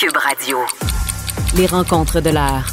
[0.00, 0.56] Cube Radio.
[1.58, 2.68] Les rencontres de l'heure.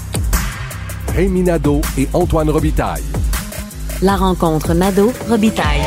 [1.13, 3.03] Rémi Nadeau et Antoine Robitaille.
[4.01, 5.81] La rencontre Nadeau-Robitaille.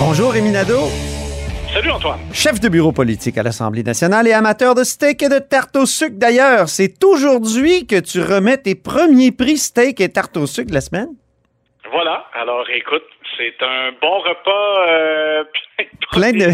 [0.00, 0.88] Bonjour, Rémi Nadeau,
[1.72, 2.20] Salut Antoine.
[2.34, 5.86] chef de bureau politique à l'Assemblée nationale et amateur de steak et de tarte au
[5.86, 6.68] sucre d'ailleurs.
[6.68, 10.82] C'est aujourd'hui que tu remets tes premiers prix steak et tarte au sucre de la
[10.82, 11.08] semaine?
[11.90, 12.26] Voilà.
[12.34, 13.04] Alors écoute,
[13.38, 15.44] c'est un bon repas euh,
[16.10, 16.50] Plein de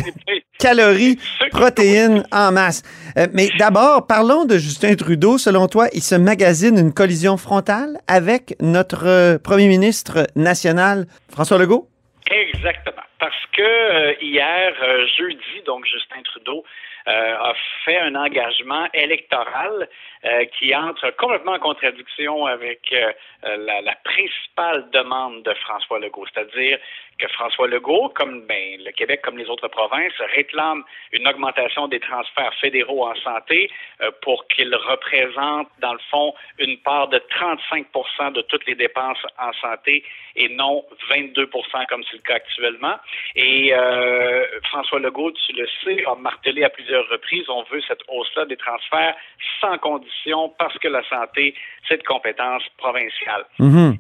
[0.61, 1.19] calories,
[1.51, 2.85] protéines en masse.
[3.17, 5.37] Euh, mais d'abord, parlons de Justin Trudeau.
[5.37, 11.59] Selon toi, il se magasine une collision frontale avec notre euh, premier ministre national, François
[11.59, 11.89] Legault?
[12.31, 13.03] Exactement.
[13.19, 16.65] Parce que euh, hier, euh, jeudi, donc Justin Trudeau
[17.09, 17.55] euh, a
[17.85, 19.89] fait un engagement électoral
[20.25, 26.27] euh, qui entre complètement en contradiction avec euh, la, la principale demande de François Legault,
[26.33, 26.79] c'est-à-dire
[27.19, 32.01] que François Legault, comme ben, le Québec, comme les autres provinces, réclame une augmentation des
[32.01, 38.33] transferts fédéraux en santé euh, pour qu'il représente, dans le fond, une part de 35%
[38.33, 40.05] de toutes les dépenses en santé
[40.37, 42.97] et non 22% comme c'est le cas actuellement.
[43.35, 48.03] Et euh, François Legault, tu le sais, a martelé à plusieurs reprises, on veut cette
[48.09, 49.17] hausse-là des transferts
[49.61, 51.55] sans condition parce que la santé,
[51.89, 53.45] c'est de compétence provinciale.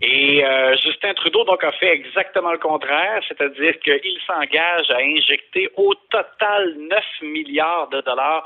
[0.02, 5.68] Et euh, Justin Trudeau donc a fait exactement le contraire, c'est-à-dire qu'il s'engage à injecter
[5.76, 8.44] au total 9 milliards de dollars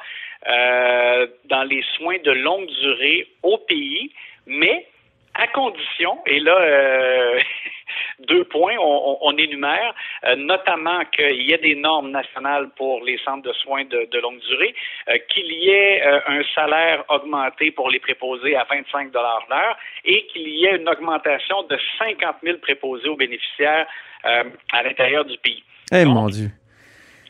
[0.49, 4.13] euh, dans les soins de longue durée au pays,
[4.47, 4.87] mais
[5.35, 7.41] à condition, et là, euh,
[8.29, 13.03] deux points, on, on- on énumère, euh, notamment qu'il y ait des normes nationales pour
[13.05, 14.75] les centres de soins de, de longue durée,
[15.09, 20.27] euh, qu'il y ait euh, un salaire augmenté pour les préposés à 25 l'heure et
[20.33, 23.87] qu'il y ait une augmentation de 50 000 préposés aux bénéficiaires
[24.25, 25.65] à l'intérieur du pays.
[25.93, 26.51] Eh mon Dieu.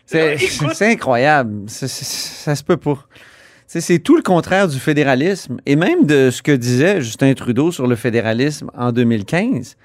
[0.05, 1.69] C'est incroyable.
[1.69, 2.99] Ça se peut pas.
[3.67, 7.87] C'est tout le contraire du fédéralisme et même de ce que disait Justin Trudeau sur
[7.87, 9.79] le fédéralisme en 2015.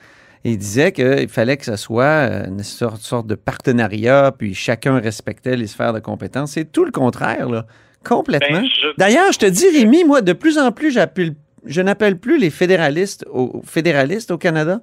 [0.50, 5.00] Il disait qu'il fallait que ce soit euh, une sorte, sorte de partenariat, puis chacun
[5.00, 6.52] respectait les sphères de compétences.
[6.52, 7.66] C'est tout le contraire, là.
[8.06, 8.62] Complètement.
[8.62, 11.34] Ben, je- D'ailleurs, je te dis, Rémi, moi, de plus en plus, j'appelle-
[11.66, 14.80] je n'appelle plus les fédéralistes au, fédéralistes au Canada.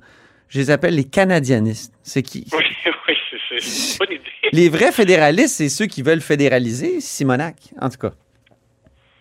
[0.48, 1.94] Je les appelle les canadianistes.
[2.02, 2.46] C'est qui?
[2.52, 2.58] Oui,
[3.08, 4.30] oui, c'est- c'est une bonne idée.
[4.52, 8.12] Les vrais fédéralistes, c'est ceux qui veulent fédéraliser Simonac, en tout cas.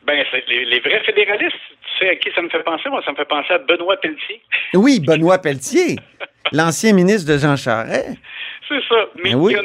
[0.06, 2.90] Ben, c'est les, les vrais fédéralistes, tu sais à qui ça me fait penser?
[2.90, 4.42] Moi, ça me fait penser à Benoît Pelletier.
[4.74, 5.96] Oui, Benoît Pelletier,
[6.52, 8.10] l'ancien ministre de Jean Charest.
[8.70, 9.06] C'est ça.
[9.24, 9.56] Mais Ben oui.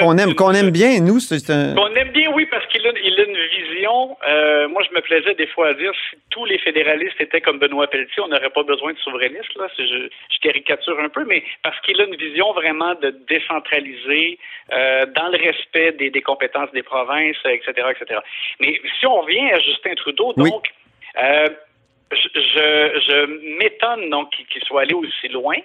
[0.00, 1.74] Qu'on aime, qu'on aime bien, nous, c'est un.
[1.74, 4.16] Qu'on aime bien, oui, parce qu'il a, il a une vision.
[4.26, 7.58] euh, moi, je me plaisais des fois à dire si tous les fédéralistes étaient comme
[7.58, 9.54] Benoît Pelletier, on n'aurait pas besoin de souverainistes.
[9.56, 14.38] Là, je, je caricature un peu, mais parce qu'il a une vision vraiment de décentraliser
[14.72, 18.20] euh, dans le respect des, des compétences des provinces, etc., etc.
[18.60, 20.50] Mais si on revient à Justin Trudeau, Oui.
[20.50, 20.66] donc,
[21.22, 21.48] euh,
[22.12, 25.56] je, je, je m'étonne donc qu'il soit allé aussi loin.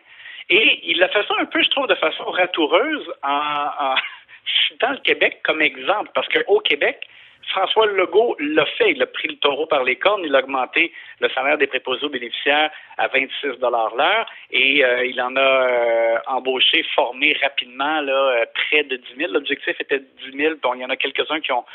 [0.49, 3.95] Et il a fait ça un peu, je trouve, de façon ratoureuse en, en
[4.67, 6.11] citant le Québec comme exemple.
[6.13, 7.07] Parce qu'au Québec,
[7.49, 8.91] François Legault l'a fait.
[8.91, 10.23] Il a pris le taureau par les cornes.
[10.23, 15.19] Il a augmenté le salaire des préposés aux bénéficiaires à 26 l'heure et euh, il
[15.21, 19.31] en a euh, embauché, formé rapidement là, euh, près de 10 000.
[19.33, 20.55] L'objectif était 10 000.
[20.61, 21.65] Bon, il y en a quelques-uns qui ont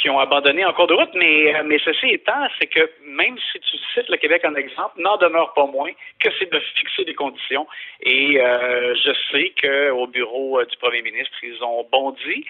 [0.00, 3.36] qui ont abandonné en cours de route, mais, euh, mais ceci étant, c'est que même
[3.52, 7.04] si tu cites le Québec en exemple, n'en demeure pas moins que c'est de fixer
[7.04, 7.66] des conditions.
[8.02, 12.46] Et euh, je sais qu'au bureau euh, du premier ministre, ils ont bondi.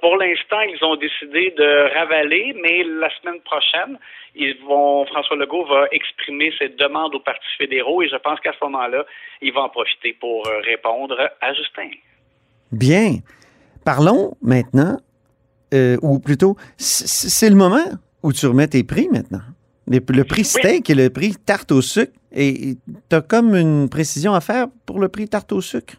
[0.00, 3.98] Pour l'instant, ils ont décidé de ravaler, mais la semaine prochaine,
[4.34, 8.52] ils vont, François Legault va exprimer ses demandes aux partis fédéraux et je pense qu'à
[8.52, 9.06] ce moment-là,
[9.40, 11.90] il va en profiter pour répondre à Justin.
[12.70, 13.14] Bien.
[13.84, 14.98] Parlons maintenant,
[15.74, 17.84] euh, ou plutôt, c'est le moment
[18.22, 19.40] où tu remets tes prix maintenant.
[19.86, 22.12] Les- le prix steak et le prix tarte au sucre.
[22.32, 22.76] Et
[23.08, 25.94] tu as comme une précision à faire pour le prix tarte au sucre?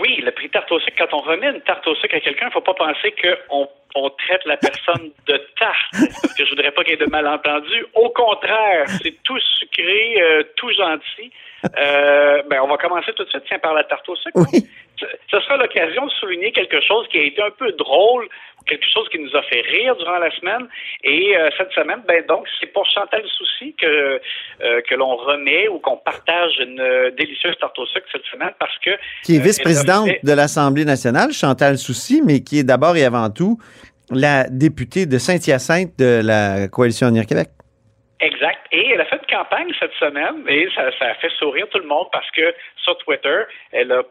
[0.00, 2.46] Oui, le prix tarte au sucre, quand on remet une tarte au sucre à quelqu'un,
[2.46, 6.50] il ne faut pas penser qu'on on traite la personne de tarte, parce que je
[6.50, 7.84] voudrais pas qu'il y ait de malentendus.
[7.94, 11.30] Au contraire, c'est tout sucré, euh, tout gentil.
[11.78, 14.38] Euh, ben, on va commencer tout de suite tiens, par la tarte au sucre.
[14.52, 14.66] Oui.
[14.98, 18.28] Ce sera l'occasion de souligner quelque chose qui a été un peu drôle,
[18.66, 20.66] quelque chose qui nous a fait rire durant la semaine.
[21.02, 24.20] Et euh, cette semaine, ben donc, c'est pour Chantal Souci que
[24.62, 28.52] euh, que l'on remet ou qu'on partage une euh, délicieuse tarte au sucre cette semaine
[28.58, 28.90] parce que
[29.24, 33.58] Qui est vice-présidente de l'Assemblée nationale, Chantal Soucy, mais qui est d'abord et avant tout
[34.10, 37.48] la députée de Saint-Hyacinthe de la Coalition Avenir Québec.
[38.20, 38.60] Exact.
[38.72, 41.78] Et elle a fait une campagne cette semaine et ça, ça a fait sourire tout
[41.78, 43.42] le monde parce que sur Twitter,
[43.72, 44.02] elle a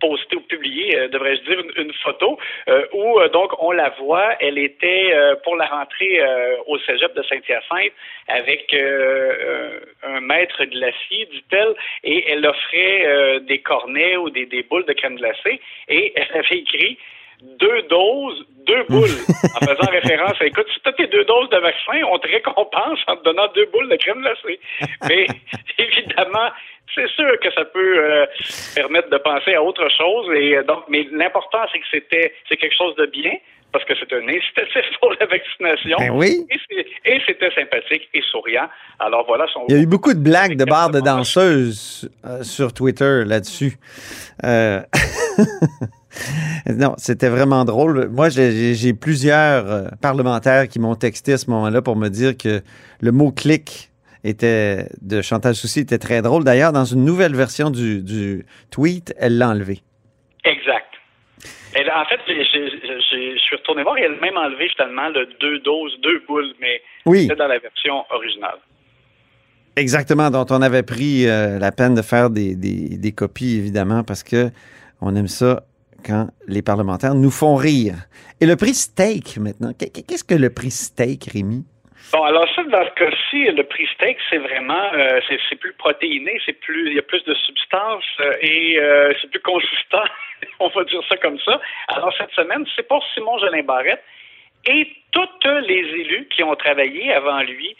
[0.00, 3.90] posté ou publié, euh, devrais-je dire, une, une photo euh, où euh, donc on la
[3.98, 4.34] voit.
[4.40, 7.92] Elle était euh, pour la rentrée euh, au cégep de Saint-Hyacinthe
[8.28, 11.74] avec euh, un maître glacier, dit-elle,
[12.04, 16.58] et elle offrait des cornets ou des, des boules de crème glacée et elle avait
[16.58, 16.98] écrit
[17.42, 19.18] deux doses, deux boules,
[19.54, 22.28] en faisant référence à, écoute, si tu as tes deux doses de vaccin, on te
[22.28, 24.60] récompense en te donnant deux boules de crème glacée.
[25.08, 25.26] Mais
[25.78, 26.50] évidemment,
[26.94, 28.26] c'est sûr que ça peut euh,
[28.74, 30.30] permettre de penser à autre chose.
[30.34, 33.32] Et euh, donc, mais l'important, c'est que c'était c'est quelque chose de bien
[33.72, 35.96] parce que c'est un incitatif pour la vaccination.
[35.98, 36.46] Ben oui.
[37.04, 38.68] Et c'était sympathique et souriant.
[38.98, 39.46] Alors voilà.
[39.52, 43.24] Son, Il y a eu beaucoup de blagues de barres de danseuses euh, sur Twitter
[43.26, 43.74] là-dessus.
[44.44, 44.80] Euh,
[46.74, 48.08] non, c'était vraiment drôle.
[48.08, 52.62] Moi, j'ai- plusieurs euh, parlementaires qui m'ont texté à ce moment-là pour me dire que
[53.00, 53.90] le mot clic
[54.24, 56.44] était de Chantal Soucy était très drôle.
[56.44, 59.80] D'ailleurs, dans une nouvelle version du, du tweet, elle l'a enlevé.
[60.44, 60.86] Exact.
[61.74, 65.60] Elle, en fait, je suis retourné voir et elle a même enlevé finalement le deux
[65.60, 68.56] doses, deux boules, mais Oui, c'était dans la version originale.
[69.76, 70.30] exactement.
[70.30, 74.22] Dont on avait pris euh, la peine de faire des, des- des copies, évidemment, parce
[74.22, 74.50] que
[75.00, 75.62] on aime ça
[76.06, 77.94] quand les parlementaires nous font rire.
[78.40, 79.72] Et le prix steak, maintenant.
[79.78, 81.64] Qu'est- Qu'est-ce que le prix steak, Rémi?
[82.12, 86.40] Bon, alors ça, dans ce cas-ci, le prix steak, c'est vraiment, euh, c'est plus protéiné,
[86.46, 90.04] c'est plus, il y a plus de substance euh, et euh, c'est plus consistant.
[90.60, 91.60] On va dire ça comme ça.
[91.88, 94.02] Alors cette semaine, c'est pour Simon Jolin Barrette
[94.66, 97.76] et toutes les élus qui ont travaillé avant lui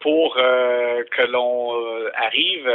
[0.00, 1.72] pour que l'on
[2.14, 2.68] arrive,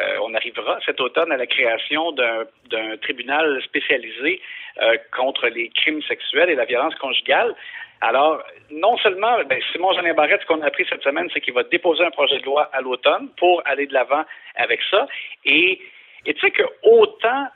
[0.00, 4.40] euh, on arrivera cet automne à la création d'un tribunal spécialisé
[4.80, 7.54] euh, contre les crimes sexuels et la violence conjugale.
[8.00, 11.54] Alors, non seulement, ben, Simon Jeanin Barrette, ce qu'on a appris cette semaine, c'est qu'il
[11.54, 14.24] va déposer un projet de loi à l'automne pour aller de l'avant
[14.56, 15.06] avec ça.
[15.44, 15.80] Et,
[16.26, 17.46] et tu sais que autant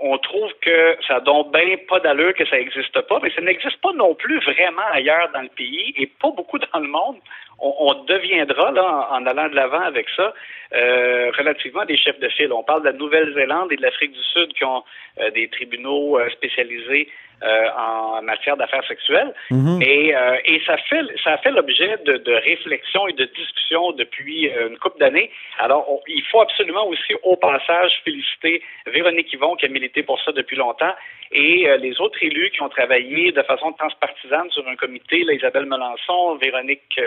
[0.00, 3.80] on trouve que ça donne bien pas d'allure que ça n'existe pas, mais ça n'existe
[3.80, 7.16] pas non plus vraiment ailleurs dans le pays et pas beaucoup dans le monde.
[7.60, 10.34] On, deviendra, là, en, en allant de l'avant avec ça,
[10.74, 12.52] euh, relativement des chefs de file.
[12.52, 14.82] On parle de la Nouvelle-Zélande et de l'Afrique du Sud qui ont
[15.20, 17.08] euh, des tribunaux euh, spécialisés
[17.44, 19.32] euh, en matière d'affaires sexuelles.
[19.50, 19.80] Mhm.
[19.82, 24.48] Et, euh, et ça fait ça fait l'objet de, de réflexions et de discussions depuis
[24.50, 25.30] euh, une couple d'années.
[25.58, 30.20] Alors, on- il faut absolument aussi, au passage, féliciter Véronique Yvon qui a milité pour
[30.22, 30.94] ça depuis longtemps
[31.32, 35.32] et euh, les autres élus qui ont travaillé de façon transpartisane sur un comité, là,
[35.34, 36.98] Isabelle Melançon, Véronique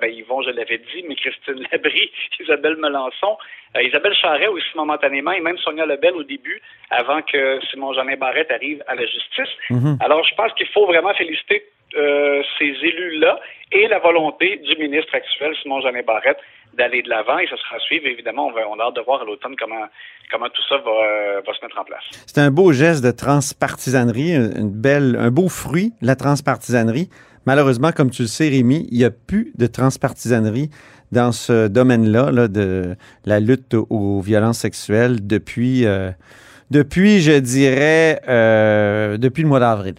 [0.00, 2.10] ben, Yvon, je l'avais dit, mais Christine Labrie,
[2.40, 3.36] Isabelle Melançon,
[3.76, 6.60] Isabelle Charret aussi momentanément et même Sonia Lebel au début,
[6.90, 9.52] avant que Simon Jeanin Barrette arrive à la justice.
[9.70, 9.98] Mhm.
[10.00, 11.64] Alors, je pense qu'il faut vraiment féliciter
[11.96, 13.40] euh, ces élus-là
[13.72, 16.38] et la volonté du ministre actuel, Simon Jeanin Barrette,
[16.74, 18.06] d'aller de l'avant et ça sera à suivre.
[18.06, 19.86] Évidemment, on, va, on a hâte de voir à l'automne comment,
[20.30, 22.04] comment tout ça va, euh, va se mettre en place.
[22.26, 27.08] C'est un beau geste de transpartisanerie, une belle, un beau fruit, la transpartisanerie.
[27.52, 30.68] Malheureusement, comme tu le sais, Rémi, il n'y a plus de transpartisanerie
[31.12, 36.10] dans ce domaine-là là, de la lutte aux violences sexuelles depuis, euh,
[36.70, 39.94] depuis je dirais, euh, depuis le mois d'avril.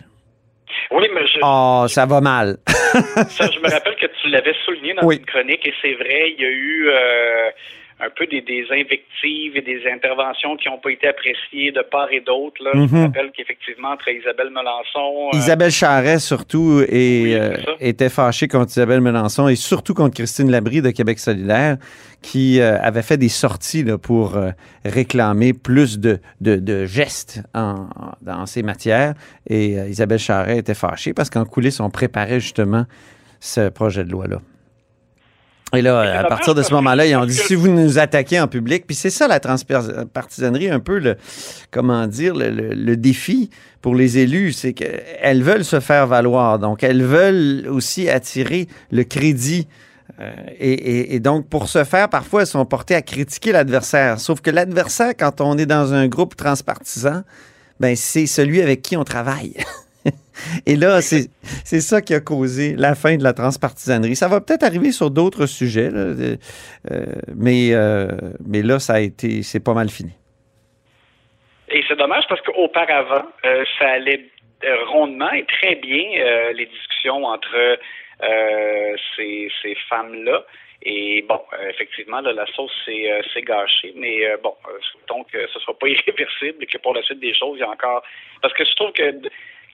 [0.91, 2.57] Oui, mais je, Oh, ça va mal.
[2.67, 5.15] ça, je me rappelle que tu l'avais souligné dans Oui.
[5.17, 7.49] une chronique et c'est vrai, il y a eu euh,
[8.01, 12.07] un peu des, des invectives et des interventions qui n'ont pas été appréciées de part
[12.11, 12.63] et d'autre.
[12.63, 12.71] là.
[12.73, 12.89] Je Mhm.
[12.93, 15.29] me rappelle qu'effectivement, entre Isabelle Melançon...
[15.33, 20.15] euh, Isabelle Charret, surtout, et, Oui, euh, était fâchée contre Isabelle Melançon et surtout contre
[20.15, 21.75] Christine Labrie de Québec solidaire,
[22.21, 24.51] qui euh, avait fait des sorties là, pour euh,
[24.85, 29.13] réclamer plus de, de, de gestes en, en- dans ces matières.
[29.49, 32.85] Et Isabelle Charret était fâchée parce qu'en coulisses, on préparait justement
[33.41, 34.37] ce projet de loi-là.
[35.75, 38.47] Et là, à partir de ce moment-là, ils ont dit si vous nous attaquez en
[38.47, 41.15] public, puis c'est ça la transpartisanerie, un peu le,
[41.69, 46.57] comment dire, le, le- le défi pour les élus, c'est qu'elles veulent se faire valoir.
[46.59, 49.67] Donc, elles veulent aussi attirer le crédit.
[50.19, 54.19] Euh, et, et- et donc, pour ce faire, parfois, elles sont portées à critiquer l'adversaire.
[54.19, 57.21] Sauf que l'adversaire, quand on est dans un groupe transpartisan,
[57.79, 59.53] ben, c'est celui avec qui on travaille.
[60.65, 64.15] Et là, c'est ça qui a causé la fin de la transpartisanerie.
[64.15, 66.35] Ça va peut-être arriver sur d'autres sujets, là, euh,
[66.91, 67.05] euh,
[67.35, 68.07] mais, euh,
[68.45, 70.11] mais là, ça a été, c'est pas mal fini.
[71.69, 73.25] Et c'est dommage parce qu'auparavant,
[73.77, 74.25] ça allait
[74.87, 77.77] rondement et très bien les discussions entre
[79.15, 80.43] ces, ces femmes-là.
[80.81, 85.63] Et bon, effectivement, là, la sauce s'est gâchée, mais bon, euh, souhaitons que ce ne
[85.63, 88.03] soit pas irréversible et que pour la suite des choses, il y a encore...
[88.41, 89.11] Parce que je trouve que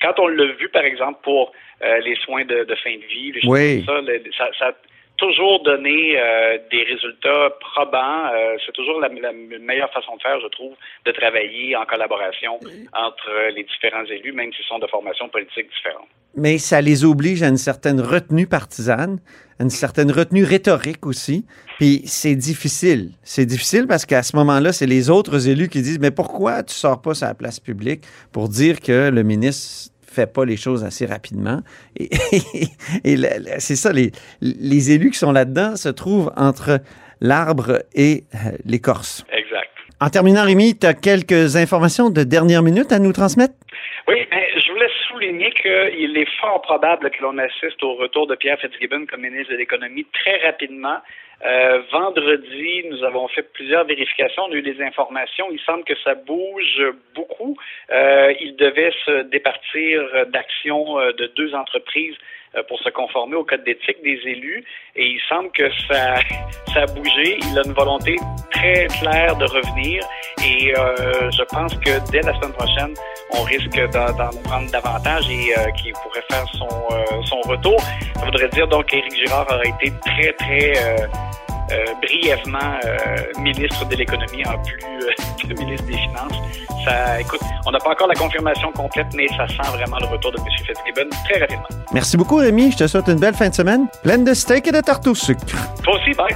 [0.05, 1.51] quand on l'a vu, par exemple, pour
[1.83, 3.83] euh, les soins de, de fin de vie, les Oui.
[3.85, 4.75] comme ça, le- ça, ça-
[5.17, 8.25] toujours donné euh, des résultats probants.
[8.33, 10.73] Euh, c'est toujours la, meilleure façon de faire, je trouve,
[11.05, 12.59] de travailler en collaboration
[12.93, 16.09] entre les différents élus, même s'ils sont de formations politiques différentes.
[16.35, 19.19] Mais ça les oblige à une certaine retenue partisane,
[19.57, 21.45] à une certaine retenue rhétorique aussi.
[21.79, 23.11] Puis c'est difficile.
[23.23, 26.73] C'est difficile parce qu'à ce moment-là, c'est les autres élus qui disent Mais pourquoi tu
[26.73, 28.01] sors pas sur la place publique
[28.33, 31.61] pour dire que le ministre fait pas les choses assez rapidement.
[31.97, 32.09] Et,
[33.59, 36.79] c'est ça, les, les élus qui sont là-dedans se trouvent entre
[37.21, 39.25] l'arbre et euh, l'écorce.
[39.31, 39.69] Exact.
[39.99, 43.53] En terminant, Rémi, tu as quelques informations de dernière minute à nous transmettre?
[44.07, 44.41] Oui, ben,
[45.15, 49.53] souligner qu'il est fort probable que l'on assiste au retour de Pierre Fitzgibbon comme ministre
[49.53, 50.97] de l'Économie très rapidement.
[51.45, 55.47] Euh, vendredi, nous avons fait plusieurs vérifications, on a eu des informations.
[55.51, 57.55] Il semble que ça bouge beaucoup.
[57.91, 62.15] Euh, il devait se départir d'actions euh, de deux entreprises
[62.67, 64.63] pour se conformer au code d'éthique des élus.
[64.95, 66.15] Et il semble que ça,
[66.73, 67.37] ça a bougé.
[67.51, 68.15] Il a une volonté
[68.51, 70.03] très claire de revenir.
[70.43, 72.93] Et euh, je pense que dès la semaine prochaine,
[73.31, 76.69] on risque d'en prendre davantage et euh, qu'il pourrait faire son,
[77.23, 77.79] son retour.
[78.15, 81.07] Ça voudrait dire donc qu'Éric Girard aurait été très, très euh,
[82.01, 84.77] brièvement euh, ministre de l'économie en plus
[85.41, 86.33] que euh, ministre des Finances.
[86.83, 90.31] Ça, écoute, on n'a pas encore la confirmation complète, mais ça sent vraiment le retour
[90.31, 90.45] de M.
[90.57, 91.67] Fitzgibbon très rapidement.
[91.91, 92.71] Merci beaucoup, Rémi.
[92.71, 95.15] Je te souhaite une belle fin de semaine, pleine de steak et de tarte au
[95.15, 95.41] sucre.
[95.83, 96.35] Toi aussi, bye.